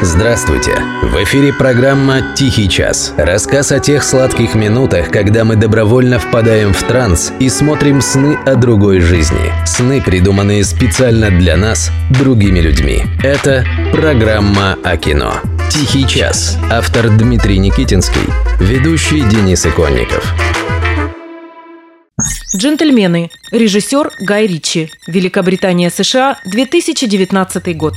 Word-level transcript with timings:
Здравствуйте! 0.00 0.76
В 1.02 1.24
эфире 1.24 1.52
программа 1.52 2.34
«Тихий 2.36 2.68
час». 2.68 3.12
Рассказ 3.16 3.72
о 3.72 3.80
тех 3.80 4.04
сладких 4.04 4.54
минутах, 4.54 5.10
когда 5.10 5.44
мы 5.44 5.56
добровольно 5.56 6.20
впадаем 6.20 6.72
в 6.72 6.80
транс 6.84 7.32
и 7.40 7.48
смотрим 7.48 8.00
сны 8.00 8.38
о 8.46 8.54
другой 8.54 9.00
жизни. 9.00 9.52
Сны, 9.66 10.00
придуманные 10.00 10.62
специально 10.62 11.30
для 11.30 11.56
нас, 11.56 11.90
другими 12.10 12.60
людьми. 12.60 13.02
Это 13.24 13.64
программа 13.92 14.78
о 14.84 14.96
кино. 14.96 15.34
«Тихий 15.68 16.06
час». 16.06 16.56
Автор 16.70 17.08
Дмитрий 17.10 17.58
Никитинский. 17.58 18.28
Ведущий 18.60 19.22
Денис 19.22 19.66
Иконников. 19.66 20.32
Джентльмены. 22.54 23.30
Режиссер 23.50 24.12
Гай 24.20 24.46
Ричи. 24.46 24.90
Великобритания, 25.08 25.90
США, 25.90 26.38
2019 26.44 27.76
год. 27.76 27.94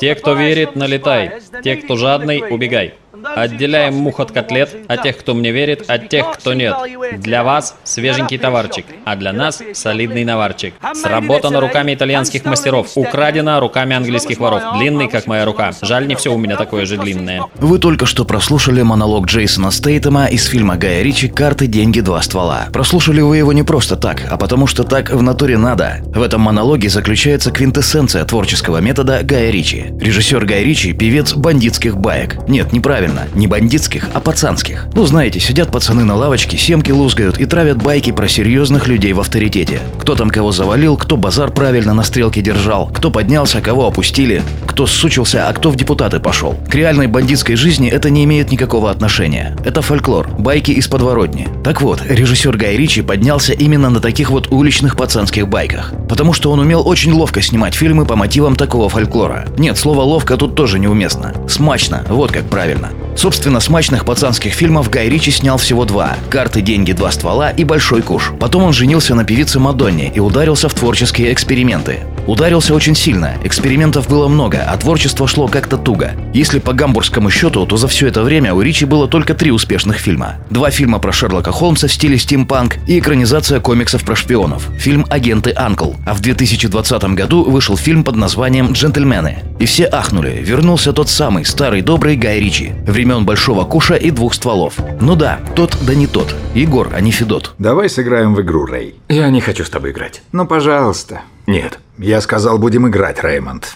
Те, 0.00 0.14
кто 0.14 0.34
верит, 0.34 0.76
налетай. 0.76 1.32
Те, 1.62 1.76
кто 1.76 1.96
жадный, 1.96 2.42
убегай. 2.50 2.94
Отделяем 3.24 3.94
мух 3.94 4.20
от 4.20 4.32
котлет, 4.32 4.74
а 4.88 4.96
тех, 4.96 5.16
кто 5.18 5.34
мне 5.34 5.50
верит, 5.50 5.84
от 5.88 6.08
тех, 6.08 6.32
кто 6.32 6.54
нет. 6.54 6.74
Для 7.18 7.42
вас 7.44 7.76
свеженький 7.84 8.38
товарчик, 8.38 8.86
а 9.04 9.16
для 9.16 9.32
нас 9.32 9.62
солидный 9.74 10.24
наварчик. 10.24 10.74
Сработано 10.94 11.60
руками 11.60 11.94
итальянских 11.94 12.44
мастеров, 12.44 12.92
украдено 12.94 13.60
руками 13.60 13.96
английских 13.96 14.38
воров. 14.38 14.62
Длинный, 14.78 15.08
как 15.08 15.26
моя 15.26 15.44
рука. 15.44 15.72
Жаль, 15.82 16.06
не 16.06 16.14
все 16.14 16.32
у 16.32 16.38
меня 16.38 16.56
такое 16.56 16.86
же 16.86 16.96
длинное. 16.96 17.42
Вы 17.56 17.78
только 17.78 18.06
что 18.06 18.24
прослушали 18.24 18.82
монолог 18.82 19.26
Джейсона 19.26 19.70
Стейтема 19.70 20.26
из 20.26 20.46
фильма 20.46 20.76
Гая 20.76 21.02
Ричи 21.02 21.28
«Карты, 21.28 21.66
деньги, 21.66 22.00
два 22.00 22.22
ствола». 22.22 22.68
Прослушали 22.72 23.20
вы 23.20 23.38
его 23.38 23.52
не 23.52 23.62
просто 23.62 23.96
так, 23.96 24.22
а 24.30 24.36
потому 24.36 24.66
что 24.66 24.84
так 24.84 25.10
в 25.10 25.22
натуре 25.22 25.58
надо. 25.58 26.00
В 26.06 26.22
этом 26.22 26.40
монологе 26.42 26.88
заключается 26.88 27.50
квинтэссенция 27.50 28.24
творческого 28.24 28.78
метода 28.78 29.20
Гая 29.22 29.50
Ричи. 29.50 29.86
Режиссер 30.00 30.44
Гай 30.44 30.64
Ричи– 30.64 30.92
певец 30.94 31.34
бандитских 31.34 31.96
баек. 31.96 32.48
Нет, 32.48 32.72
неправильно 32.72 33.07
правильно, 33.08 33.28
не 33.34 33.46
бандитских, 33.46 34.08
а 34.12 34.20
пацанских. 34.20 34.86
Ну 34.94 35.06
знаете, 35.06 35.40
сидят 35.40 35.70
пацаны 35.70 36.04
на 36.04 36.14
лавочке, 36.14 36.56
семки 36.56 36.90
лузгают 36.90 37.38
и 37.38 37.46
травят 37.46 37.82
байки 37.82 38.12
про 38.12 38.28
серьезных 38.28 38.86
людей 38.86 39.12
в 39.12 39.20
авторитете. 39.20 39.80
Кто 39.98 40.14
там 40.14 40.30
кого 40.30 40.52
завалил, 40.52 40.96
кто 40.96 41.16
базар 41.16 41.50
правильно 41.50 41.94
на 41.94 42.02
стрелке 42.02 42.40
держал, 42.40 42.88
кто 42.88 43.10
поднялся, 43.10 43.60
кого 43.60 43.86
опустили, 43.86 44.42
кто 44.78 44.86
сучился, 44.86 45.48
а 45.48 45.52
кто 45.52 45.70
в 45.70 45.76
депутаты 45.76 46.20
пошел. 46.20 46.54
К 46.70 46.74
реальной 46.76 47.08
бандитской 47.08 47.56
жизни 47.56 47.88
это 47.88 48.10
не 48.10 48.22
имеет 48.22 48.52
никакого 48.52 48.92
отношения. 48.92 49.56
Это 49.64 49.82
фольклор, 49.82 50.28
байки 50.38 50.70
из 50.70 50.86
подворотни. 50.86 51.48
Так 51.64 51.82
вот, 51.82 52.00
режиссер 52.08 52.56
Гай 52.56 52.76
Ричи 52.76 53.02
поднялся 53.02 53.52
именно 53.52 53.90
на 53.90 53.98
таких 53.98 54.30
вот 54.30 54.52
уличных 54.52 54.96
пацанских 54.96 55.48
байках. 55.48 55.92
Потому 56.08 56.32
что 56.32 56.52
он 56.52 56.60
умел 56.60 56.86
очень 56.86 57.10
ловко 57.10 57.42
снимать 57.42 57.74
фильмы 57.74 58.06
по 58.06 58.14
мотивам 58.14 58.54
такого 58.54 58.88
фольклора. 58.88 59.46
Нет, 59.58 59.76
слово 59.76 60.02
«ловко» 60.02 60.36
тут 60.36 60.54
тоже 60.54 60.78
неуместно. 60.78 61.34
Смачно, 61.48 62.04
вот 62.08 62.30
как 62.30 62.44
правильно. 62.44 62.90
Собственно, 63.16 63.58
смачных 63.58 64.04
пацанских 64.04 64.52
фильмов 64.52 64.90
Гай 64.90 65.08
Ричи 65.08 65.32
снял 65.32 65.58
всего 65.58 65.86
два– 65.86 66.14
«Карты, 66.30 66.60
деньги, 66.60 66.92
два 66.92 67.10
ствола» 67.10 67.50
и 67.50 67.64
«Большой 67.64 68.02
куш». 68.02 68.32
Потом 68.38 68.62
он 68.62 68.72
женился 68.72 69.16
на 69.16 69.24
певице 69.24 69.58
Мадонне 69.58 70.12
и 70.14 70.20
ударился 70.20 70.68
в 70.68 70.74
творческие 70.74 71.32
эксперименты. 71.32 71.98
Ударился 72.28 72.72
очень 72.74 72.94
сильно, 72.94 73.34
экспериментов 73.42 74.08
было 74.08 74.28
много, 74.28 74.62
а 74.62 74.76
творчество 74.76 75.26
шло 75.26 75.48
как-то 75.48 75.76
туго. 75.76 76.12
Если 76.32 76.60
по 76.60 76.72
гамбургскому 76.72 77.30
счету, 77.30 77.66
то 77.66 77.76
за 77.76 77.88
все 77.88 78.06
это 78.06 78.22
время 78.22 78.54
у 78.54 78.60
Ричи 78.60 78.84
было 78.84 79.08
только 79.08 79.34
три 79.34 79.50
успешных 79.50 79.96
фильма. 79.96 80.36
Два 80.48 80.70
фильма 80.70 81.00
про 81.00 81.10
Шерлока 81.10 81.50
Холмса 81.50 81.88
в 81.88 81.92
стиле 81.92 82.18
стимпанк 82.18 82.76
и 82.86 83.00
экранизация 83.00 83.58
комиксов 83.58 84.04
про 84.04 84.14
шпионов. 84.14 84.68
Фильм 84.78 85.04
«Агенты 85.10 85.52
Анкл». 85.56 85.94
А 86.06 86.14
в 86.14 86.20
2020 86.20 87.02
году 87.14 87.42
вышел 87.42 87.76
фильм 87.76 88.04
под 88.04 88.14
названием 88.14 88.72
«Джентльмены». 88.72 89.38
И 89.58 89.66
все 89.66 89.86
ахнули, 89.86 90.40
вернулся 90.40 90.92
тот 90.92 91.08
самый 91.08 91.44
старый 91.44 91.82
добрый 91.82 92.14
Гай 92.16 92.38
Ричи. 92.38 92.74
Время 92.86 93.08
времен 93.08 93.24
Большого 93.24 93.64
Куша 93.64 93.94
и 93.94 94.10
двух 94.10 94.34
стволов. 94.34 94.74
Ну 95.00 95.16
да, 95.16 95.40
тот 95.56 95.78
да 95.80 95.94
не 95.94 96.06
тот. 96.06 96.34
Егор, 96.54 96.90
а 96.92 97.00
не 97.00 97.10
Федот. 97.10 97.54
Давай 97.58 97.88
сыграем 97.88 98.34
в 98.34 98.42
игру, 98.42 98.66
Рэй. 98.66 98.96
Я 99.08 99.30
не 99.30 99.40
хочу 99.40 99.64
с 99.64 99.70
тобой 99.70 99.92
играть. 99.92 100.20
Ну, 100.32 100.46
пожалуйста. 100.46 101.22
Нет. 101.48 101.78
Я 101.96 102.20
сказал, 102.20 102.58
будем 102.58 102.86
играть, 102.88 103.24
Реймонд. 103.24 103.74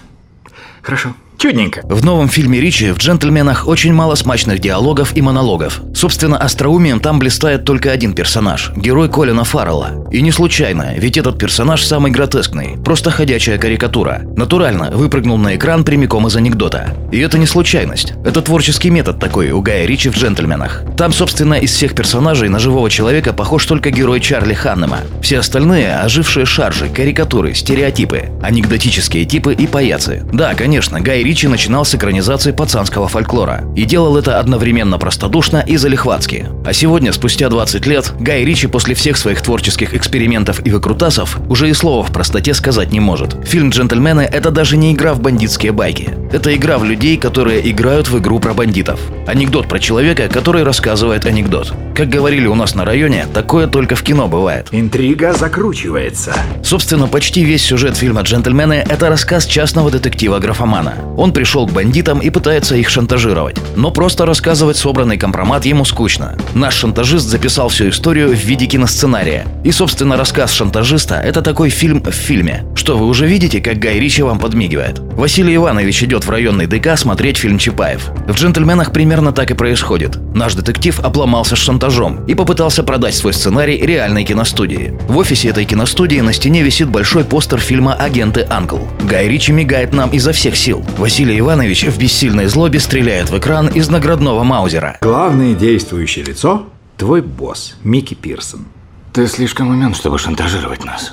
Хорошо. 0.83 1.15
Чудненько. 1.43 1.81
В 1.89 2.05
новом 2.05 2.29
фильме 2.29 2.61
Ричи 2.61 2.93
в 2.93 2.99
«Джентльменах» 2.99 3.67
очень 3.67 3.93
мало 3.93 4.15
смачных 4.15 4.61
диалогов 4.61 5.17
и 5.17 5.23
монологов. 5.23 5.83
Собственно, 5.93 6.39
остроумием 6.39 7.01
там 7.01 7.19
блистает 7.19 7.65
только 7.65 7.91
один 7.91 8.15
персонаж– 8.15 8.71
герой 8.77 9.09
Колина 9.09 9.43
Фаррелла. 9.43 10.07
И 10.13 10.23
не 10.23 10.31
случайно, 10.31 10.95
ведь 10.97 11.17
этот 11.17 11.41
персонаж 11.41 11.83
самый 11.83 12.13
гротескный, 12.13 12.77
просто 12.85 13.11
ходячая 13.11 13.59
карикатура. 13.59 14.21
Натурально 14.37 14.93
выпрыгнул 14.93 15.37
на 15.37 15.57
экран 15.57 15.83
прямиком 15.83 16.29
из 16.29 16.37
анекдота. 16.37 16.95
И 17.11 17.19
это 17.19 17.39
не 17.39 17.47
случайность. 17.47 18.13
Это 18.25 18.41
творческий 18.41 18.91
метод 18.91 19.19
такой 19.19 19.51
у 19.51 19.63
Гая 19.63 19.85
Ричи 19.85 20.11
в 20.11 20.17
«Джентльменах». 20.17 20.85
Там, 20.97 21.13
собственно, 21.13 21.55
из 21.55 21.73
всех 21.73 21.97
персонажей 21.97 22.51
на 22.51 22.61
живого 22.61 22.89
человека 22.89 23.33
похож 23.33 23.67
только 23.67 23.91
герой 23.91 24.21
Чарли 24.21 24.55
Ханнема. 24.55 24.99
Все 25.21 25.41
остальные– 25.41 25.97
ожившие 26.05 26.47
шаржи, 26.47 26.89
карикатуры, 26.89 27.53
стереотипы, 27.53 28.29
анекдотические 28.41 29.25
типы 29.25 29.55
и 29.55 29.67
паяцы. 29.67 30.23
Да, 30.33 30.55
конечно, 30.55 31.01
Гай 31.01 31.25
Ричи 31.25 31.32
Ричи 31.33 31.49
начинал 31.49 31.87
с 31.87 31.95
экранизации 31.95 32.53
пацанского 32.53 33.09
фольклора. 33.09 33.65
И 33.75 33.87
делал 33.87 34.19
это 34.19 34.39
одновременно 34.39 34.99
простодушно 34.99 35.65
и 35.67 35.79
залихватски. 35.79 36.49
А 36.67 36.75
сегодня, 36.75 37.11
спустя 37.11 37.49
20 37.49 37.87
лет, 37.87 38.13
Гай 38.21 38.45
Ричи 38.45 38.67
после 38.67 38.95
всех 38.95 39.17
своих 39.17 39.41
творческих 39.41 39.95
экспериментов 39.95 40.61
и 40.67 40.71
выкрутасов 40.71 41.39
уже 41.49 41.71
и 41.71 41.73
слова 41.73 42.03
в 42.03 42.13
простоте 42.13 42.53
сказать 42.53 42.93
не 42.93 43.01
может. 43.01 43.35
Фильм 43.47 43.71
«Джентльмены»— 43.71 44.21
это 44.31 44.51
даже 44.51 44.77
не 44.77 44.93
игра 44.93 45.15
в 45.15 45.21
бандитские 45.21 45.73
байки. 45.73 46.11
Это 46.33 46.55
игра 46.55 46.77
в 46.77 46.85
людей, 46.85 47.17
которые 47.17 47.67
играют 47.71 48.11
в 48.11 48.19
игру 48.19 48.39
про 48.39 48.53
бандитов. 48.53 49.01
Анекдот 49.27 49.69
про 49.69 49.79
человека, 49.79 50.29
который 50.29 50.65
рассказывает 50.65 51.25
анекдот. 51.25 51.73
Как 51.95 52.09
говорили 52.09 52.47
у 52.47 52.55
нас 52.55 52.75
на 52.75 52.87
районе, 52.87 53.27
такое 53.35 53.67
только 53.67 53.97
в 53.97 54.03
кино 54.03 54.27
бывает. 54.27 54.69
Интрига 54.73 55.35
закручивается. 55.35 56.33
Собственно, 56.65 57.07
почти 57.07 57.45
весь 57.45 57.63
сюжет 57.63 57.97
фильма 57.99 58.23
«Джентльмены»— 58.23 58.85
это 58.89 59.11
рассказ 59.11 59.45
частного 59.45 59.91
детектива-графомана. 59.91 60.95
Он 61.19 61.35
пришел 61.35 61.67
к 61.67 61.73
бандитам 61.73 62.21
и 62.21 62.31
пытается 62.31 62.77
их 62.77 62.89
шантажировать. 62.89 63.59
Но 63.77 63.91
просто 63.91 64.25
рассказывать 64.25 64.79
собранный 64.79 65.19
компромат 65.19 65.67
ему 65.67 65.85
скучно. 65.85 66.39
Наш 66.55 66.77
шантажист 66.77 67.27
записал 67.27 67.69
всю 67.69 67.91
историю 67.91 68.31
в 68.31 68.39
виде 68.39 68.65
киносценария. 68.65 69.47
И, 69.63 69.71
собственно, 69.71 70.17
рассказ 70.17 70.51
шантажиста– 70.53 71.17
это 71.25 71.43
такой 71.43 71.69
фильм 71.69 72.03
в 72.03 72.13
фильме. 72.13 72.65
Что 72.75 72.97
вы 72.97 73.07
уже 73.07 73.27
видите, 73.27 73.61
как 73.61 73.79
Гай 73.79 73.99
Ричи 73.99 74.23
вам 74.23 74.39
подмигивает. 74.39 74.99
Василий 74.99 75.57
Иванович 75.57 76.05
идет 76.05 76.25
в 76.25 76.31
районный 76.31 76.67
ДК 76.67 76.97
смотреть 76.97 77.37
фильм 77.37 77.59
Чапаев. 77.59 78.11
В 78.27 78.33
«Джентльменах» 78.33 78.93
примерно 78.93 79.33
так 79.33 79.51
и 79.51 79.55
происходит. 79.55 80.19
Наш 80.35 80.55
детектив 80.55 80.99
обломался 81.01 81.55
с 81.55 81.59
шантажом 81.83 82.25
и 82.27 82.35
попытался 82.35 82.83
продать 82.83 83.15
свой 83.15 83.33
сценарий 83.33 83.77
реальной 83.79 84.25
киностудии. 84.25 84.95
В 85.09 85.17
офисе 85.17 85.49
этой 85.49 85.65
киностудии 85.65 86.21
на 86.21 86.33
стене 86.33 86.63
висит 86.63 86.89
большой 86.89 87.25
постер 87.25 87.59
фильма 87.59 87.95
«Агенты 87.95 88.47
Анкл». 88.49 88.79
Гай 89.03 89.29
Ричи 89.29 89.53
мигает 89.53 89.93
нам 89.93 90.11
изо 90.11 90.33
всех 90.33 90.57
сил. 90.57 90.85
Василий 90.97 91.39
Иванович 91.41 91.85
в 91.85 91.99
бессильной 91.99 92.47
злобе 92.47 92.79
стреляет 92.79 93.31
в 93.31 93.39
экран 93.39 93.67
из 93.67 93.89
наградного 93.89 94.45
маузера. 94.45 94.99
Главное 95.01 95.55
действующее 95.55 96.25
лицо– 96.25 96.67
твой 96.97 97.21
босс, 97.21 97.75
Микки 97.83 98.15
Пирсон. 98.15 98.67
Ты 99.13 99.27
слишком 99.27 99.69
умен, 99.69 99.95
чтобы 99.95 100.19
шантажировать 100.19 100.87
нас. 100.87 101.13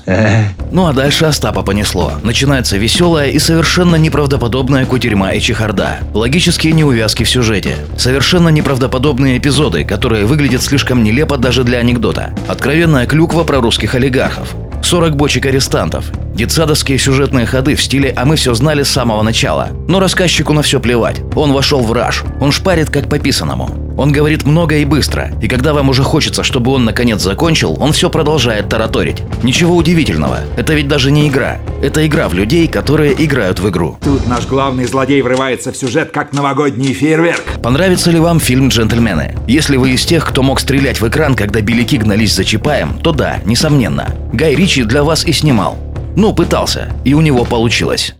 Ну 0.72 0.88
а 0.88 0.94
дальше 0.94 1.26
Остапа 1.26 1.64
понесло. 1.64 2.14
Начинается 2.24 2.78
веселая 2.78 3.30
и 3.30 3.40
совершенно 3.40 3.98
неправдоподобная 3.98 4.86
кутерьма 4.86 5.34
и 5.34 5.42
чехарда. 5.42 6.00
Логические 6.14 6.72
неувязки 6.72 7.24
в 7.24 7.30
сюжете. 7.30 7.76
Совершенно 7.98 8.48
неправдоподобные 8.50 9.38
эпизоды, 9.38 9.84
которые 9.84 10.26
выглядят 10.26 10.62
слишком 10.62 11.04
нелепо 11.04 11.38
даже 11.38 11.66
для 11.66 11.80
анекдота. 11.80 12.34
Откровенная 12.48 13.06
клюква 13.06 13.44
про 13.44 13.60
русских 13.60 13.96
олигархов. 13.96 14.56
40 14.81 15.18
бочек 15.18 15.46
арестантов. 15.48 16.06
Детсадовские 16.34 16.98
сюжетные 16.98 17.46
ходы 17.46 17.76
в 17.76 17.84
стиле 17.84 18.14
«а 18.16 18.26
мы 18.26 18.36
все 18.36 18.54
знали 18.54 18.84
с 18.84 18.90
самого 18.90 19.22
начала». 19.24 19.70
Но 19.88 20.00
рассказчику 20.00 20.54
на 20.54 20.62
все 20.62 20.80
плевать. 20.80 21.22
Он 21.36 21.52
вошел 21.52 21.81
в 21.81 21.92
раж. 21.92 22.24
Он 22.40 22.52
шпарит 22.52 22.90
как 22.90 23.10
по 23.10 23.20
писанному. 23.20 23.70
Он 24.00 24.14
говорит 24.14 24.46
много 24.46 24.78
и 24.78 24.86
быстро. 24.86 25.31
И 25.42 25.50
когда 25.50 25.74
вам 25.74 25.90
уже 25.90 26.04
хочется, 26.04 26.42
чтобы 26.42 26.72
он 26.72 26.86
наконец 26.86 27.22
закончил, 27.22 27.76
он 27.81 27.92
все 27.92 28.10
продолжает 28.10 28.70
тараторить. 28.70 29.22
Ничего 29.44 29.76
удивительного. 29.76 30.38
Это 30.56 30.74
ведь 30.74 30.88
даже 30.88 31.12
не 31.12 31.28
игра. 31.28 31.58
Это 31.84 32.08
игра 32.08 32.30
в 32.30 32.34
людей, 32.34 32.70
которые 32.70 33.14
играют 33.22 33.60
в 33.60 33.68
игру. 33.68 33.98
Тут 34.02 34.25
наш 34.25 34.46
главный 34.46 34.86
злодей 34.86 35.22
врывается 35.22 35.74
в 35.74 35.75
сюжет, 35.75 36.12
как 36.12 36.32
новогодний 36.32 36.94
фейерверк. 36.94 37.44
Понравится 37.62 38.10
ли 38.12 38.20
вам 38.20 38.40
фильм 38.40 38.70
«Джентльмены»? 38.70 39.36
Если 39.48 39.75
вы 39.75 39.92
из 39.92 40.06
тех, 40.06 40.25
кто 40.25 40.44
мог 40.44 40.62
стрелять 40.62 41.02
в 41.02 41.08
экран, 41.10 41.36
когда 41.36 41.60
беляки 41.60 41.98
гнались 41.98 42.34
за 42.34 42.46
Чапаем, 42.46 42.98
то 43.04 43.12
да, 43.12 43.40
несомненно. 43.44 44.16
Гай 44.32 44.56
Ричи 44.56 44.84
для 44.84 45.04
вас 45.04 45.25
и 45.25 45.34
снимал. 45.34 45.78
Ну, 46.16 46.34
пытался, 46.34 46.94
и 47.06 47.14
у 47.14 47.22
него 47.22 47.46
получилось. 47.46 48.16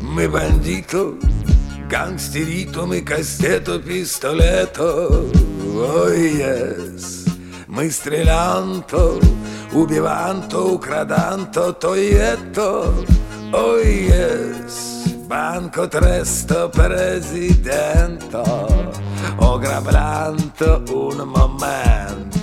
Мы 0.00 0.28
бандитов 0.28 1.14
Гангстерito 1.90 2.86
ми 2.86 3.04
кастето 3.04 3.82
пистолето 3.82 5.08
Ой, 5.76 6.18
yes 6.40 7.13
Mistrelanto, 7.74 9.18
ubivanto, 9.72 10.74
ucradanto, 10.74 11.76
toietto, 11.76 13.04
oh 13.50 13.78
yes, 13.78 15.12
banco 15.26 15.88
tresto 15.88 16.68
presidente, 16.68 18.36
o 18.36 18.94
oh, 19.38 19.58
grablanto 19.58 20.84
un 20.88 21.26
momento. 21.26 22.33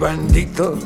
бандито, 0.00 0.78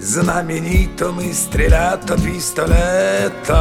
знаменито, 0.00 1.12
мы 1.12 1.32
стрелято 1.32 2.16
пистолето 2.16 3.60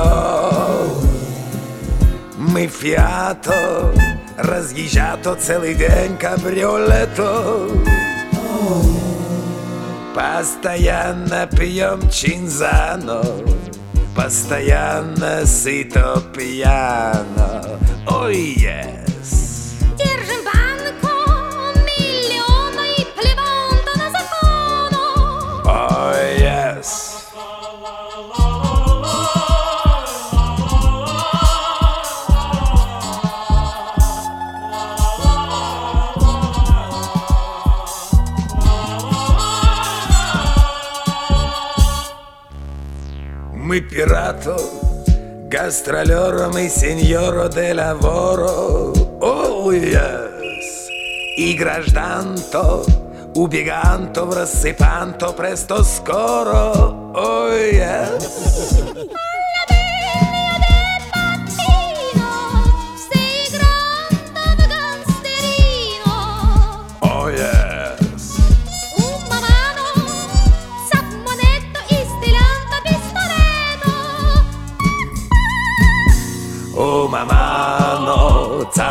Ми 2.38 2.68
фіато, 2.68 3.54
роз'їжджато 4.38 5.36
цілий 5.36 5.76
день 5.76 6.18
кабріолето 6.22 7.68
Постоянно 10.14 11.48
пьем 11.58 12.10
чинзано 12.12 13.24
Постоянно 14.16 15.46
сыто 15.46 16.22
пьяно 16.34 17.80
Ой, 18.06 18.56
yes 18.58 19.04
Держим 19.04 19.07
Мы 43.79 43.85
пирато, 43.85 44.57
гастролером 45.49 46.59
и 46.59 46.69
сеньоро 46.69 47.49
де 47.49 47.73
лаворо 47.75 48.93
О, 49.21 49.73
yes. 49.73 50.89
И 51.37 51.55
гражданто, 51.57 52.83
убеганто, 53.37 54.25
в 54.25 54.35
рассыпанто, 54.35 55.33
престо 55.33 55.85
скоро 55.85 56.73
О, 57.15 57.51
yes. 57.53 59.28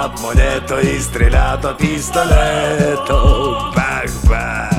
Ammonetto, 0.07 0.80
istrellato, 0.80 1.75
pistoletto, 1.75 3.71
bang 3.75 4.09
bang. 4.30 4.76